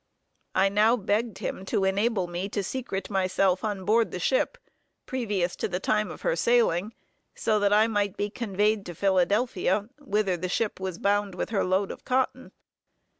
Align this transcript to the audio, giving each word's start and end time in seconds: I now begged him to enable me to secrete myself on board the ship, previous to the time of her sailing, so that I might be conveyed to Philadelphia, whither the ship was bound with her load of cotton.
I 0.55 0.67
now 0.69 0.95
begged 0.97 1.37
him 1.37 1.63
to 1.65 1.83
enable 1.85 2.25
me 2.25 2.49
to 2.49 2.63
secrete 2.63 3.11
myself 3.11 3.63
on 3.63 3.85
board 3.85 4.09
the 4.09 4.17
ship, 4.17 4.57
previous 5.05 5.55
to 5.57 5.67
the 5.67 5.79
time 5.79 6.09
of 6.09 6.23
her 6.23 6.35
sailing, 6.35 6.95
so 7.35 7.59
that 7.59 7.71
I 7.71 7.85
might 7.85 8.17
be 8.17 8.31
conveyed 8.31 8.83
to 8.87 8.95
Philadelphia, 8.95 9.89
whither 9.99 10.37
the 10.37 10.49
ship 10.49 10.79
was 10.79 10.97
bound 10.97 11.35
with 11.35 11.51
her 11.51 11.63
load 11.63 11.91
of 11.91 12.03
cotton. 12.03 12.51